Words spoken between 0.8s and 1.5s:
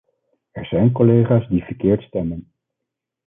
collega's